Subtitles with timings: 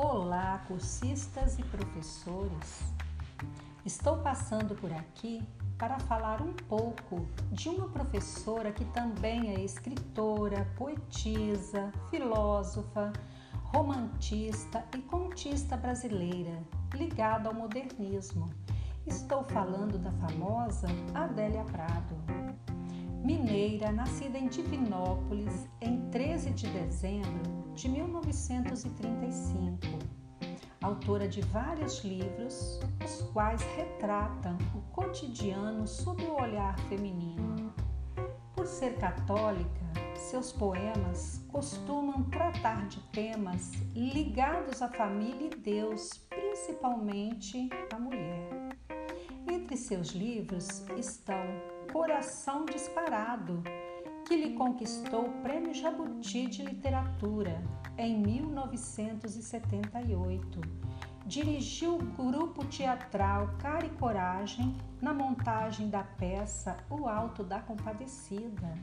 [0.00, 2.94] Olá, cursistas e professores!
[3.84, 5.42] Estou passando por aqui
[5.76, 13.12] para falar um pouco de uma professora que também é escritora, poetisa, filósofa,
[13.64, 16.62] romantista e contista brasileira,
[16.94, 18.48] ligada ao modernismo.
[19.04, 22.14] Estou falando da famosa Adélia Prado.
[23.24, 29.78] Mineira, nascida em Divinópolis em 13 de dezembro de 1935.
[30.82, 37.72] Autora de vários livros, os quais retratam o cotidiano sob o olhar feminino.
[38.56, 47.70] Por ser católica, seus poemas costumam tratar de temas ligados à família e Deus, principalmente
[47.94, 48.76] a mulher.
[49.48, 51.44] Entre seus livros estão
[51.92, 53.62] Coração Disparado,
[54.28, 57.64] que lhe conquistou o Prêmio Jabuti de Literatura
[57.96, 60.60] em 1978.
[61.24, 68.74] Dirigiu o grupo teatral Cara e Coragem na montagem da peça O Alto da Compadecida.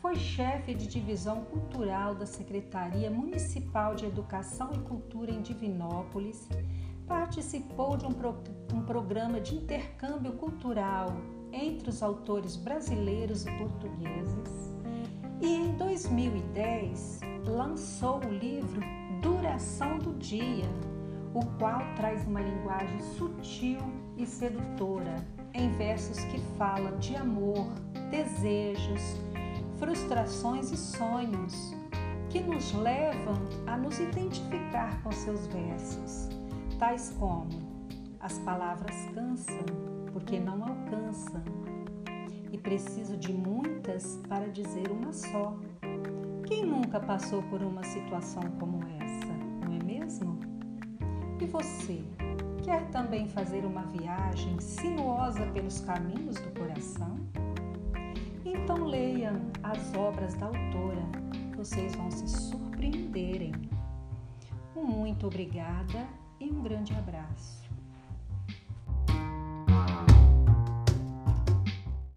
[0.00, 6.48] Foi chefe de divisão cultural da Secretaria Municipal de Educação e Cultura em Divinópolis.
[7.08, 8.40] Participou de um, pro,
[8.72, 11.08] um programa de intercâmbio cultural
[11.56, 14.76] entre os autores brasileiros e portugueses
[15.40, 18.80] e em 2010 lançou o livro
[19.20, 20.68] Duração do Dia,
[21.34, 23.80] o qual traz uma linguagem sutil
[24.16, 25.14] e sedutora
[25.52, 27.66] em versos que falam de amor,
[28.10, 29.20] desejos,
[29.78, 31.74] frustrações e sonhos,
[32.30, 33.34] que nos levam
[33.66, 36.28] a nos identificar com seus versos,
[36.78, 37.48] tais como
[38.20, 39.85] as palavras cansam
[40.26, 41.40] porque não alcançam
[42.50, 45.56] e preciso de muitas para dizer uma só.
[46.44, 49.32] Quem nunca passou por uma situação como essa,
[49.64, 50.40] não é mesmo?
[51.40, 52.02] E você,
[52.64, 57.16] quer também fazer uma viagem sinuosa pelos caminhos do coração?
[58.44, 61.06] Então leiam as obras da autora,
[61.56, 63.52] vocês vão se surpreenderem.
[64.74, 66.04] Um muito obrigada
[66.40, 67.65] e um grande abraço.